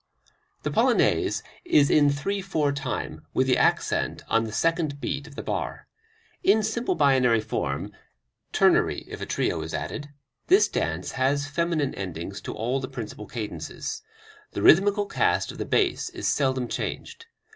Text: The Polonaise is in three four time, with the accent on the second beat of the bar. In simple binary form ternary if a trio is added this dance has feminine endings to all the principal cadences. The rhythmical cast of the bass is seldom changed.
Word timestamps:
The 0.63 0.71
Polonaise 0.71 1.43
is 1.63 1.91
in 1.91 2.09
three 2.09 2.41
four 2.41 2.71
time, 2.71 3.23
with 3.35 3.45
the 3.45 3.55
accent 3.55 4.23
on 4.27 4.45
the 4.45 4.51
second 4.51 4.99
beat 4.99 5.27
of 5.27 5.35
the 5.35 5.43
bar. 5.43 5.87
In 6.43 6.63
simple 6.63 6.95
binary 6.95 7.39
form 7.39 7.91
ternary 8.51 9.05
if 9.07 9.21
a 9.21 9.27
trio 9.27 9.61
is 9.61 9.75
added 9.75 10.09
this 10.47 10.67
dance 10.67 11.11
has 11.11 11.45
feminine 11.45 11.93
endings 11.93 12.41
to 12.41 12.53
all 12.55 12.79
the 12.79 12.87
principal 12.87 13.27
cadences. 13.27 14.01
The 14.53 14.63
rhythmical 14.63 15.05
cast 15.05 15.51
of 15.51 15.59
the 15.59 15.65
bass 15.65 16.09
is 16.09 16.27
seldom 16.27 16.67
changed. 16.67 17.27